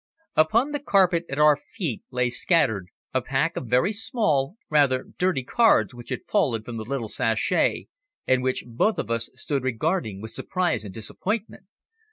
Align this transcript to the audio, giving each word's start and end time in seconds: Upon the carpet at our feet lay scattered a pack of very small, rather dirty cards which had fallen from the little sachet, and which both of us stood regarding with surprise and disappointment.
Upon 0.35 0.71
the 0.71 0.79
carpet 0.79 1.25
at 1.29 1.37
our 1.37 1.55
feet 1.55 2.01
lay 2.09 2.31
scattered 2.31 2.87
a 3.13 3.21
pack 3.21 3.55
of 3.55 3.67
very 3.67 3.93
small, 3.93 4.55
rather 4.67 5.03
dirty 5.03 5.43
cards 5.43 5.93
which 5.93 6.09
had 6.09 6.25
fallen 6.27 6.63
from 6.63 6.77
the 6.77 6.83
little 6.85 7.07
sachet, 7.07 7.85
and 8.25 8.41
which 8.41 8.63
both 8.65 8.97
of 8.97 9.11
us 9.11 9.29
stood 9.35 9.63
regarding 9.63 10.19
with 10.19 10.31
surprise 10.31 10.83
and 10.83 10.91
disappointment. 10.91 11.65